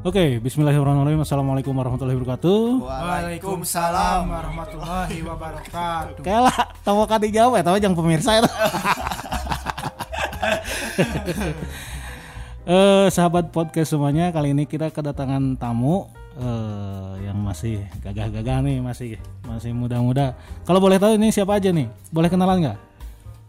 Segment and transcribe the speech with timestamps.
[0.00, 1.20] Oke, Bismillahirrahmanirrahim.
[1.20, 2.88] Assalamualaikum warahmatullahi wabarakatuh.
[2.88, 6.24] Waalaikumsalam warahmatullahi wabarakatuh.
[6.24, 8.42] Kayak lah, tahu kan dijawab ya, tahu jangan pemirsa ya.
[12.70, 16.06] Eh, sahabat podcast semuanya, kali ini kita kedatangan tamu
[16.38, 20.38] eh, yang masih gagah-gagah nih, masih masih muda-muda.
[20.68, 21.90] Kalau boleh tahu ini siapa aja nih?
[22.14, 22.78] Boleh kenalan nggak?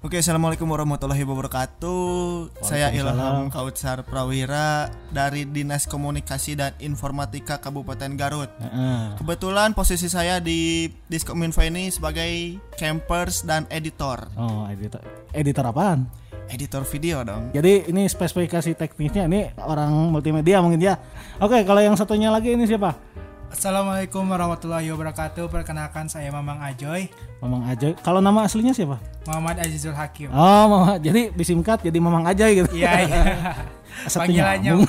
[0.01, 2.65] Oke, assalamualaikum warahmatullahi wabarakatuh.
[2.65, 8.49] Saya Ilham Kautsar Prawira dari Dinas Komunikasi dan Informatika Kabupaten Garut.
[9.21, 14.25] Kebetulan posisi saya di Diskominfo ini sebagai campers dan editor.
[14.33, 15.05] Oh, editor.
[15.37, 16.09] Editor apaan?
[16.49, 17.53] Editor video dong.
[17.53, 20.97] Jadi ini spesifikasi teknisnya ini orang multimedia mungkin ya.
[21.37, 22.97] Oke, kalau yang satunya lagi ini siapa?
[23.51, 25.51] Assalamualaikum warahmatullahi wabarakatuh.
[25.51, 27.11] Perkenalkan saya Mamang Ajoy,
[27.43, 27.91] Mamang Aja.
[27.99, 28.95] Kalau nama aslinya siapa?
[29.27, 30.31] Muhammad Azizul Hakim.
[30.31, 30.95] Oh, Mama.
[30.95, 32.71] Jadi disingkat jadi Mamang Aja gitu.
[32.71, 33.23] Iya, iya.
[34.15, 34.87] Panggilannya.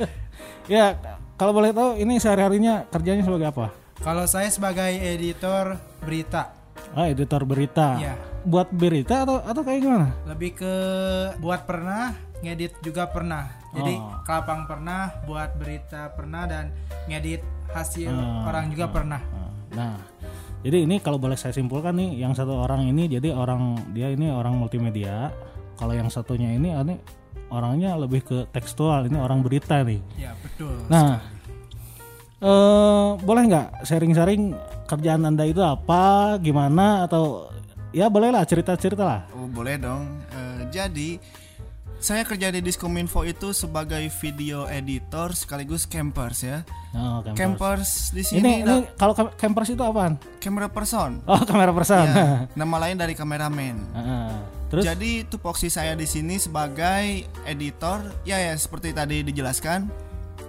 [0.76, 1.00] ya,
[1.40, 3.72] kalau boleh tahu ini sehari-harinya kerjanya sebagai apa?
[4.04, 6.52] Kalau saya sebagai editor berita,
[6.92, 7.96] Oh, editor berita.
[7.96, 8.14] Iya.
[8.44, 10.12] Buat berita atau atau kayak gimana?
[10.28, 10.74] lebih ke
[11.40, 12.12] buat pernah,
[12.44, 13.48] ngedit juga pernah.
[13.72, 14.20] Jadi Oh.
[14.22, 16.70] kelapang pernah, buat berita pernah dan
[17.08, 17.40] ngedit
[17.72, 19.20] hasil Ah, orang juga pernah.
[19.74, 19.98] Nah,
[20.62, 24.30] jadi ini kalau boleh saya simpulkan nih, yang satu orang ini jadi orang dia ini
[24.30, 25.34] orang multimedia.
[25.74, 26.94] Kalau yang satunya ini ini
[27.50, 29.98] orangnya lebih ke tekstual, ini orang berita nih.
[30.14, 30.86] Ya, betul.
[30.86, 31.18] Nah,
[32.38, 34.54] eh boleh nggak sharing-sharing
[34.86, 37.50] kerjaan anda itu apa, gimana atau
[37.90, 39.20] ya bolehlah cerita-cerita lah.
[39.34, 40.22] Oh, boleh dong.
[40.30, 41.18] Eh, jadi
[42.04, 46.60] saya kerja di Diskominfo itu sebagai video editor sekaligus campers ya.
[46.92, 47.32] Oh, campers.
[47.34, 50.20] Campers di Ini, sini ini kalau cam- campers itu apaan?
[50.36, 51.24] camera person.
[51.24, 52.04] Oh, kamera person.
[52.04, 53.80] Ya, nama lain dari kameramen.
[53.90, 54.28] Heeh.
[54.68, 59.88] Terus Jadi tupoksi saya di sini sebagai editor, ya ya seperti tadi dijelaskan,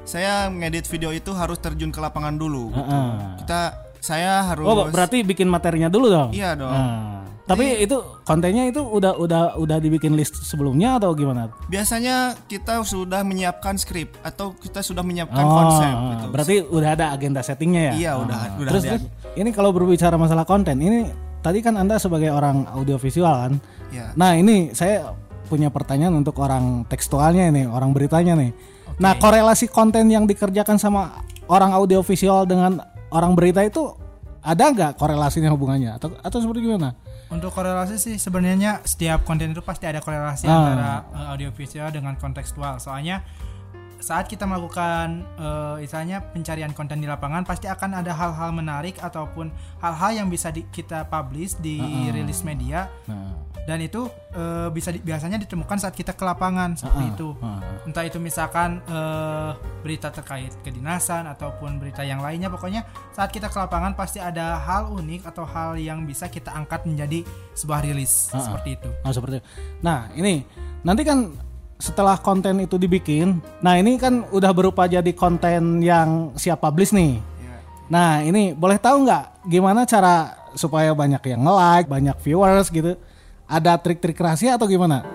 [0.04, 2.76] saya ngedit video itu harus terjun ke lapangan dulu.
[2.76, 3.08] Heeh.
[3.40, 3.62] Kita
[3.98, 6.30] saya harus Oh, berarti bikin materinya dulu dong.
[6.30, 6.68] Iya dong.
[6.70, 11.54] Nah, tapi itu kontennya itu udah udah udah dibikin list sebelumnya atau gimana?
[11.70, 16.26] biasanya kita sudah menyiapkan skrip atau kita sudah menyiapkan oh, konsep gitu.
[16.34, 17.94] berarti udah ada agenda settingnya ya?
[17.94, 18.50] Iya, udah Ah.
[18.58, 18.98] udah Terus, ada.
[19.38, 21.08] ini kalau berbicara masalah konten, ini
[21.46, 23.54] tadi kan anda sebagai orang audiovisual kan?
[23.94, 24.10] Ya.
[24.18, 25.14] Nah ini saya
[25.46, 28.52] punya pertanyaan untuk orang tekstualnya ini, orang beritanya nih.
[28.98, 32.82] Nah korelasi konten yang dikerjakan sama orang audiovisual dengan
[33.14, 33.94] orang berita itu
[34.46, 36.94] ada nggak korelasinya hubungannya atau atau seperti gimana?
[37.28, 40.54] Untuk korelasi sih sebenarnya setiap konten itu pasti ada korelasi Ah.
[40.56, 42.78] antara eh, audiovisual dengan kontekstual.
[42.78, 43.26] Soalnya
[43.98, 49.50] saat kita melakukan eh, misalnya pencarian konten di lapangan pasti akan ada hal-hal menarik ataupun
[49.80, 53.34] hal-hal yang bisa di- kita publish di rilis media Nah,
[53.66, 57.34] dan itu eh, bisa di- biasanya ditemukan saat kita ke lapangan seperti itu.
[57.40, 57.58] ah.
[57.82, 59.52] Entah itu misalkan eh,
[59.86, 62.82] berita terkait kedinasan ataupun berita yang lainnya pokoknya
[63.14, 67.22] saat kita ke lapangan pasti ada hal unik atau hal yang bisa kita angkat menjadi
[67.54, 68.44] sebuah rilis Ah, ah.
[68.50, 68.90] seperti itu.
[69.06, 69.46] Oh seperti itu.
[69.86, 70.42] Nah ini
[70.82, 71.38] nanti kan
[71.78, 77.22] setelah konten itu dibikin, nah ini kan udah berupa jadi konten yang siap publish nih.
[77.22, 77.56] Ya.
[77.92, 82.98] Nah ini boleh tahu nggak gimana cara supaya banyak yang nge-like, banyak viewers gitu?
[83.46, 85.15] Ada trik-trik rahasia atau gimana?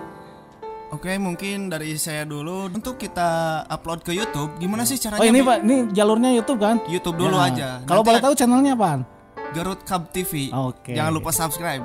[0.91, 5.23] Oke, mungkin dari saya dulu untuk kita upload ke YouTube, gimana sih caranya?
[5.23, 6.83] Oh ini pak, ini jalurnya YouTube kan?
[6.83, 7.47] YouTube dulu Ya.
[7.47, 7.69] aja.
[7.87, 9.07] Kalau boleh tahu channelnya apaan?
[9.55, 10.51] Garut Cub TV.
[10.51, 10.91] Oke.
[10.91, 11.79] Jangan lupa subscribe.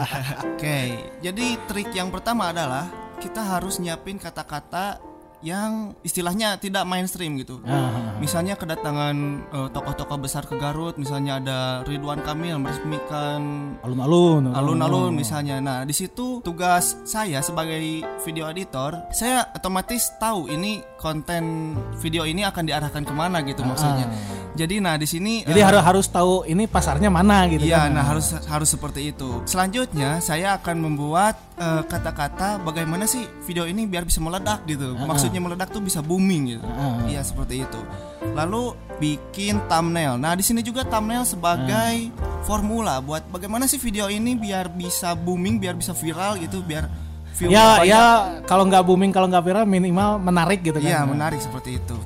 [0.52, 0.78] Oke,
[1.20, 2.92] jadi trik yang pertama adalah
[3.24, 5.00] kita harus nyiapin kata-kata
[5.42, 7.58] yang istilahnya tidak mainstream gitu.
[7.66, 9.16] Ah, Misalnya kedatangan
[9.50, 14.54] eh, tokoh-tokoh besar ke Garut, misalnya ada Ridwan Kamil meresmikan alun-alun.
[14.54, 15.58] alun-alun misalnya.
[15.58, 17.82] Nah, di situ tugas saya sebagai
[18.22, 24.06] video editor, saya otomatis tahu ini konten video ini akan diarahkan ke mana gitu maksudnya.
[24.52, 27.96] Jadi nah di sini Jadi eh, harus harus tahu ini pasarnya mana gitu Iya, kan?
[27.96, 29.40] nah harus harus seperti itu.
[29.48, 34.92] Selanjutnya saya akan membuat eh, kata-kata bagaimana sih video ini biar bisa meledak gitu.
[34.94, 36.66] Maksudnya meledak tuh bisa booming gitu.
[37.08, 37.80] Iya seperti itu.
[38.32, 40.20] Lalu bikin thumbnail.
[40.20, 42.12] Nah di sini juga thumbnail sebagai
[42.44, 46.86] formula buat bagaimana sih video ini biar bisa booming, biar bisa viral gitu, biar
[47.32, 47.88] view Ya banyak.
[47.88, 48.04] ya
[48.44, 50.84] kalau nggak booming kalau nggak viral minimal menarik gitu kan?
[50.86, 51.96] Iya menarik seperti itu.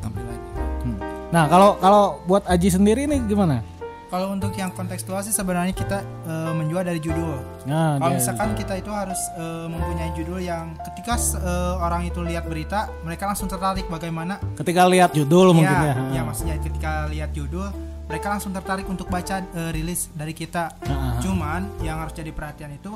[1.34, 3.62] Nah kalau kalau buat Aji sendiri nih gimana?
[4.06, 5.98] Kalau untuk yang kontekstual sih sebenarnya kita
[6.30, 7.42] eh, menjual dari judul.
[7.66, 12.46] Nah, Kalau misalkan kita itu harus eh, mempunyai judul yang ketika eh, orang itu lihat
[12.46, 15.90] berita, mereka langsung tertarik bagaimana ketika lihat judul mungkin ya.
[15.90, 17.66] ya, ya maksudnya ketika lihat judul
[18.06, 20.70] mereka langsung tertarik untuk baca eh, rilis dari kita.
[20.86, 21.18] Ah.
[21.18, 22.94] Cuman yang harus jadi perhatian itu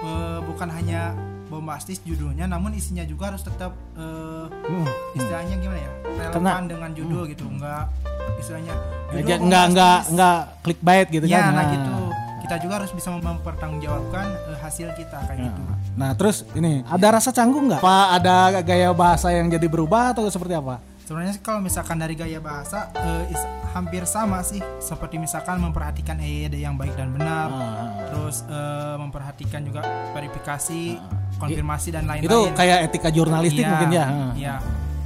[0.00, 1.12] eh, bukan hanya
[1.46, 4.86] bombastis judulnya namun isinya juga harus tetap eh, Hmm.
[5.12, 5.92] istilahnya gimana ya
[6.30, 7.90] relevan dengan judul gitu enggak
[8.36, 8.74] istilahnya
[9.10, 10.14] Ya, judul ja- nggak nggak bombastis.
[10.14, 11.94] nggak clickbait gitu ya kan nah gitu
[12.40, 15.46] kita juga harus bisa mempertanggungjawabkan eh, hasil kita kayak Ya.
[15.48, 17.82] gitu Nah terus ini ada rasa canggung nggak?
[17.82, 20.78] Apa ada gaya bahasa yang jadi berubah atau seperti apa?
[21.10, 26.54] Sebenarnya kalau misalkan dari gaya bahasa eh, is- hampir sama sih seperti misalkan memperhatikan EYD
[26.60, 29.82] yang baik dan benar Ah, terus eh, memperhatikan juga
[30.14, 31.02] verifikasi
[31.34, 34.06] konfirmasi dan lain-lain Itu kayak etika jurnalistik Iya, mungkin ya.
[34.38, 34.54] Iya.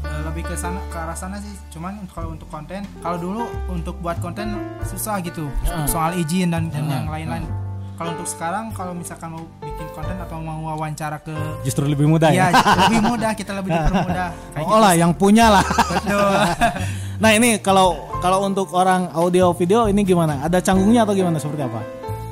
[0.05, 1.57] Eh, lebih ke sana ke arah sana sih.
[1.71, 3.43] Cuman kalau untuk konten, kalau dulu
[3.73, 4.53] untuk buat konten
[4.85, 5.49] susah gitu.
[5.89, 7.49] Soal izin dan, dan yang lain-lain.
[7.95, 11.31] Kalau untuk sekarang kalau misalkan mau bikin konten atau mau wawancara ke
[11.63, 12.51] Justru lebih mudah ya.
[12.51, 12.59] ya
[12.91, 15.63] lebih mudah kita lebih dipermudah kayak Oh lah yang punya lah.
[15.63, 16.11] gitu.
[16.11, 16.35] Betul.
[17.23, 20.43] nah ini kalau kalau untuk orang audio video ini gimana?
[20.43, 21.81] Ada canggungnya atau gimana seperti apa?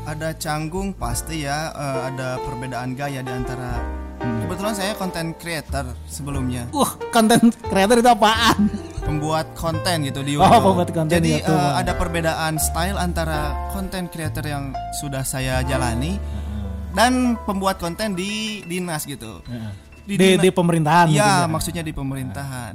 [0.02, 3.78] ada canggung pasti ya eh, ada perbedaan gaya di antara
[4.18, 4.38] Hmm.
[4.46, 8.70] kebetulan saya content creator sebelumnya Uh konten creator itu apaan?
[9.12, 10.64] Pembuat konten gitu di Oh, YouTube.
[10.64, 11.52] pembuat konten di Jadi YouTube.
[11.52, 16.16] eh, ada perbedaan style antara konten creator yang sudah saya jalani
[16.92, 19.44] dan pembuat konten di dinas gitu.
[20.02, 21.06] Di, dina- di pemerintahan.
[21.12, 21.46] Iya, ya.
[21.46, 22.74] maksudnya di pemerintahan.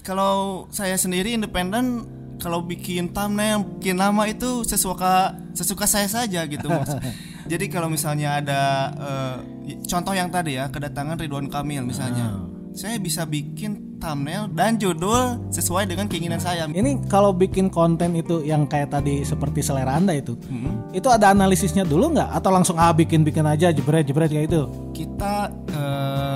[0.00, 2.04] Kalau saya sendiri independen,
[2.36, 6.68] kalau bikin thumbnail, bikin nama itu sesuka sesuka saya saja gitu.
[7.52, 8.60] Jadi kalau misalnya ada
[8.90, 9.36] eh,
[9.84, 12.40] contoh yang tadi ya, kedatangan Ridwan Kamil misalnya.
[12.74, 16.68] Saya bisa bikin thumbnail dan judul sesuai dengan keinginan saya.
[16.68, 20.92] Ini kalau bikin konten itu yang kayak tadi seperti selera anda itu, Hmm.
[20.92, 22.28] itu ada analisisnya dulu nggak?
[22.36, 24.62] Atau langsung ah bikin bikin aja jebret jebret kayak itu?
[24.92, 25.48] Kita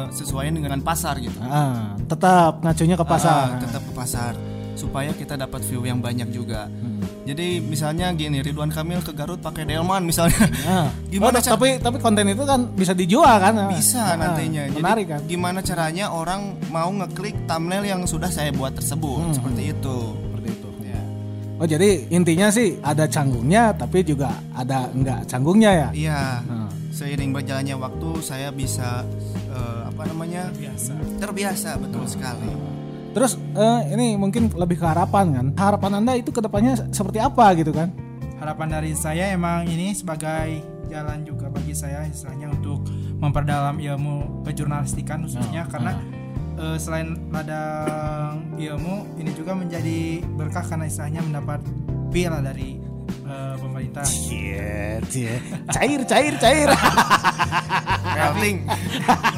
[0.09, 1.37] sesuaiin dengan pasar gitu.
[1.45, 3.37] Ah, tetap ngacunya ke pasar.
[3.37, 4.33] Ah, tetap ke pasar
[4.73, 6.71] supaya kita dapat view yang banyak juga.
[7.29, 10.49] Jadi misalnya gini, Ridwan Kamil ke Garut pakai delman misalnya.
[10.65, 10.89] Ah.
[11.13, 13.69] Gimana Oh, cara- tapi tapi konten itu kan bisa dijual kan?
[13.69, 14.65] Bisa Ah, nantinya.
[14.65, 15.21] Jadi Menarik kan?
[15.23, 19.97] gimana caranya orang mau ngeklik thumbnail yang sudah saya buat tersebut seperti itu.
[20.25, 20.69] Seperti itu.
[20.83, 21.01] Ya.
[21.55, 25.89] Oh jadi intinya sih ada canggungnya tapi juga ada enggak canggungnya ya?
[25.93, 26.21] Iya.
[26.43, 26.69] Ah.
[26.89, 29.05] Seiring berjalannya waktu saya bisa
[29.49, 30.49] eh, apa namanya?
[30.51, 30.97] Biasa.
[31.19, 32.49] Terbiasa betul sekali.
[33.13, 35.47] Terus eh, ini mungkin lebih ke harapan kan?
[35.57, 37.91] Harapan anda itu ke depannya seperti apa gitu kan?
[38.39, 42.87] Harapan dari saya emang ini sebagai jalan juga bagi saya istilahnya untuk
[43.21, 45.99] memperdalam ilmu kejurnalistikan khususnya karena
[46.57, 51.61] eh, selain ladang ilmu ini juga menjadi berkah karena istilahnya mendapat
[52.09, 52.81] lah dari
[53.29, 54.07] eh, pemerintah.
[54.27, 54.99] Iya,
[55.69, 56.69] cair, cair, cair.
[58.09, 58.59] Pelting.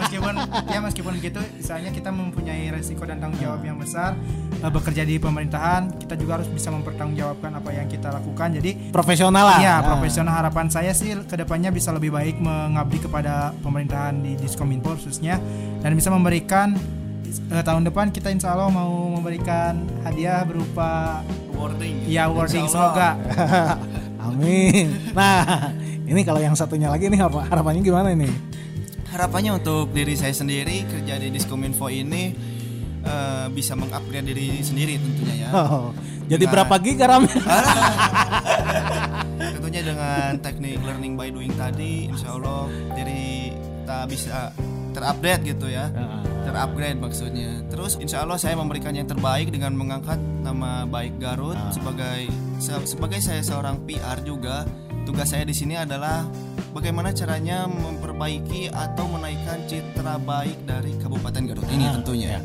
[0.00, 0.34] meskipun
[0.66, 4.16] ya meskipun begitu misalnya kita mempunyai resiko dan tanggung jawab yang besar
[4.56, 9.44] eh, bekerja di pemerintahan kita juga harus bisa mempertanggungjawabkan apa yang kita lakukan jadi Profesional
[9.46, 9.58] lah.
[9.60, 9.84] ya Ah.
[9.84, 15.38] profesional harapan saya sih ke depannya bisa lebih baik mengabdi kepada pemerintahan di Diskominfo khususnya
[15.80, 16.74] dan bisa memberikan
[17.50, 21.20] eh, tahun depan kita insya Allah mau memberikan hadiah berupa
[22.06, 22.92] Ya wording Insya Allah.
[22.92, 23.08] semoga
[24.26, 24.86] Amin.
[25.12, 25.72] Nah,
[26.04, 28.28] ini kalau yang satunya lagi ini harap- harapannya gimana ini?
[29.08, 32.30] Harapannya untuk diri saya sendiri kerja di Diskominfo ini
[33.00, 35.50] eh, bisa mengupgrade diri sendiri tentunya ya.
[35.50, 35.90] Oh,
[36.26, 37.36] jadi Dengan- berapa giga RAM-nya?
[39.56, 44.38] Tentunya dengan teknik learning by doing tadi, insya Allah diri kita bisa
[44.90, 45.88] terupdate gitu ya,
[46.44, 47.64] terupgrade maksudnya.
[47.66, 52.26] Terus insya Allah saya memberikan yang terbaik dengan mengangkat nama baik Garut sebagai
[52.58, 54.64] se- sebagai saya seorang PR juga.
[55.00, 56.22] Tugas saya di sini adalah
[56.70, 62.38] bagaimana caranya memperbaiki atau menaikkan citra baik dari Kabupaten Garut ini tentunya.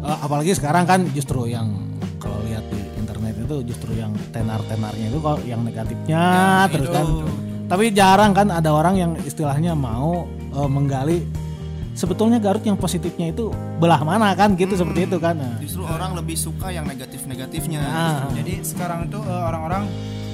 [0.00, 1.72] Eh, apalagi sekarang kan justru yang
[2.16, 6.24] kalau lihat di internet itu justru yang tenar-tenarnya itu kok yang negatifnya
[6.70, 7.06] terus kan.
[7.66, 11.18] Tapi jarang kan ada orang yang istilahnya mau eh, menggali
[11.96, 15.34] sebetulnya Garut yang positifnya itu belah mana kan gitu seperti itu kan.
[15.34, 17.80] Nah, Justru orang lebih suka yang negatif-negatifnya.
[17.82, 19.88] ah, jadi sekarang itu eh, orang-orang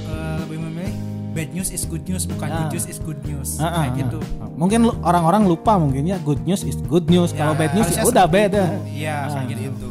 [0.04, 0.94] eh, lebih memilih
[1.32, 2.58] bad news is good news bukan Ah.
[2.60, 4.50] good news is good news ah, ah, kayak gitu ah.
[4.52, 7.32] Mungkin orang-orang lupa mungkin ya good news is good news.
[7.32, 8.64] Kalau bad news ya udah beda.
[8.68, 9.00] itu.
[9.00, 9.88] iya kayak gitu Gitu.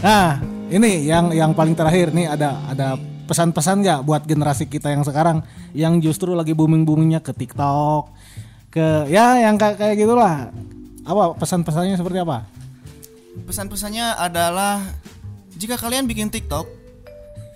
[0.00, 5.06] Nah, ini yang yang paling terakhir nih ada ada pesan-pesan nggak buat generasi kita yang
[5.06, 5.40] sekarang
[5.70, 8.10] yang justru lagi booming-boomingnya ke TikTok,
[8.68, 10.50] ke ya yang kayak kayak gitulah.
[11.02, 12.46] Apa pesan-pesannya seperti apa?
[13.42, 14.82] Pesan-pesannya adalah
[15.52, 16.68] jika kalian bikin TikTok,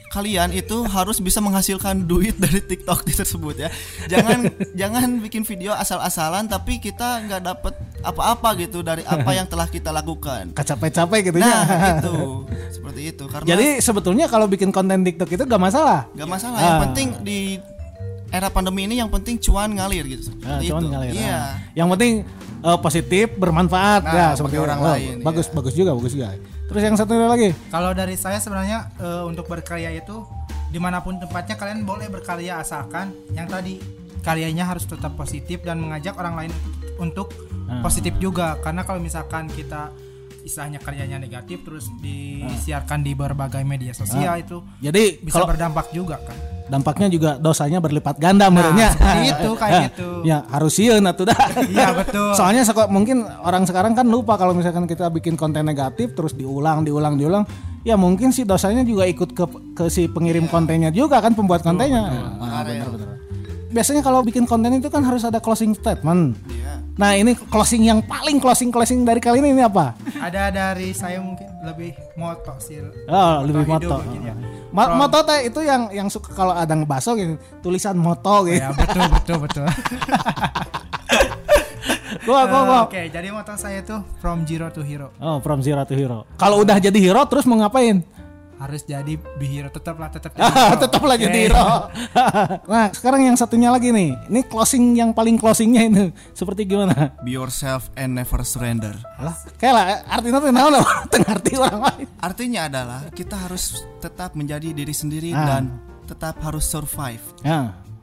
[0.08, 3.68] kalian itu harus bisa menghasilkan duit dari TikTok tersebut ya.
[4.08, 4.50] Jangan
[4.80, 9.90] jangan bikin video asal-asalan tapi kita nggak dapet apa-apa gitu dari apa yang telah kita
[9.90, 10.50] lakukan.
[10.52, 11.98] Kecapek-capek gitu Nah, ya.
[11.98, 12.16] itu
[12.70, 16.06] seperti itu karena Jadi sebetulnya kalau bikin konten TikTok itu gak masalah.
[16.12, 16.58] nggak masalah.
[16.58, 16.82] Yang Ah.
[16.82, 17.40] penting di
[18.36, 20.28] era pandemi ini yang penting cuan ngalir gitu.
[20.44, 20.92] Nah, cuman itu.
[20.92, 21.12] ngalir.
[21.16, 21.32] Iya.
[21.32, 22.12] Nah, Yang penting
[22.60, 25.54] eh, positif, bermanfaat Nah, ya seperti orang oh, lain, Bagus, iya.
[25.56, 26.28] bagus juga, bagus juga.
[26.66, 27.48] Terus yang satu lagi.
[27.70, 30.22] Kalau dari saya sebenarnya eh, untuk berkarya itu
[30.66, 33.78] di mana pun tempatnya kalian boleh berkarya asalkan yang tadi
[34.20, 36.52] karyanya harus tetap positif dan mengajak orang lain
[36.98, 37.30] untuk
[37.66, 37.82] Ah.
[37.82, 39.90] positif juga karena kalau misalkan kita
[40.46, 46.22] istilahnya karyanya negatif terus disiarkan di berbagai media sosial itu Jadi bisa kalau berdampak juga
[46.22, 48.90] kan dampaknya juga dosanya berlipat ganda menurutnya.
[48.90, 50.08] seperti itu, kayak gitu.
[50.23, 51.38] Ya, harus sieun atuh dah.
[51.64, 56.12] iya betul Soalnya seko- mungkin orang sekarang kan lupa kalau misalkan kita bikin konten negatif
[56.12, 57.46] terus diulang, diulang, diulang,
[57.82, 62.11] ya mungkin sih dosanya juga ikut ke ke si pengirim kontennya juga kan pembuat kontennya.
[62.37, 63.08] Ah, benar, benar.
[63.66, 66.38] Biasanya kalau bikin konten itu kan harus ada closing statement.
[66.46, 66.80] Iya.
[66.96, 69.92] Nah ini closing yang paling closing closing dari kali ini ini apa?
[70.16, 74.16] ada dari saya mungkin lebih moto sih Oh lebih hidup moto.
[74.16, 74.32] ya.
[74.68, 78.58] Ma- From- moto teh itu yang yang suka kalau ada ngebaso gitu tulisan moto gitu.
[78.58, 79.66] ya betul betul betul
[82.26, 82.78] Gua gua gua.
[82.85, 86.26] oke jadi moto saya tuh from zero to hero Oh from zero to hero.
[86.35, 88.02] Kalau udah jadi hero terus mau ngapain?
[88.56, 91.92] Harus jadi be hero tetaplah tetap Ah, tetaplah jadi hero.
[92.66, 94.16] nah, sekarang yang satunya lagi nih.
[94.26, 96.04] Ini closing yang paling closingnya itu
[96.38, 97.12] seperti gimana?
[97.20, 98.96] Be yourself and never surrender.
[99.16, 102.06] Lah, kayak lah artinya tuh tengah arti orang lain.
[102.18, 105.44] Artinya adalah kita harus tetap menjadi diri sendiri Ah.
[105.56, 105.64] dan
[106.04, 107.22] tetap harus survive.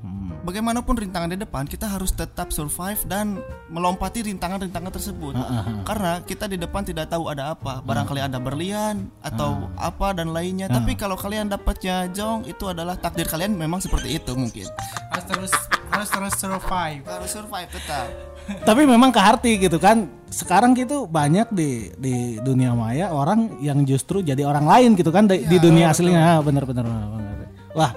[0.03, 0.35] Ya.
[0.43, 3.39] Bagaimanapun rintangan di depan, kita harus tetap survive dan
[3.71, 5.31] melompati rintangan-rintangan tersebut.
[5.33, 7.79] Ah, Karena kita di depan tidak tahu ada apa.
[7.79, 9.87] Barangkali ada berlian atau Ah.
[9.87, 10.67] apa dan lainnya.
[10.67, 14.67] Tapi kalau kalian dapatnya jong, itu adalah takdir kalian memang seperti itu mungkin.
[15.09, 15.53] harus terus
[15.87, 18.07] harus terus survive Harus survive tetap.
[18.67, 20.11] Tapi memang ke arti gitu kan.
[20.27, 25.23] Sekarang gitu banyak di di dunia maya orang yang justru jadi orang lain gitu kan
[25.23, 26.35] di, di dunia aslinya.
[26.35, 27.47] Ah, Bener bener bener, bener.
[27.71, 27.91] Wah,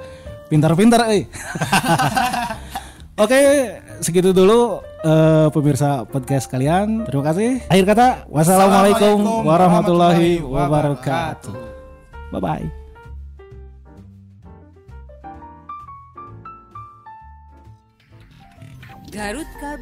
[0.46, 1.26] pintar-pintar eh.
[3.22, 3.40] Oke,
[4.04, 7.08] segitu dulu eh, pemirsa podcast kalian.
[7.08, 7.64] Terima kasih.
[7.72, 11.54] Akhir kata, wassalamualaikum Assalamualaikum warahmatullahi wabarakatuh.
[12.32, 12.66] Bye bye.
[19.16, 19.80] Garut Kab.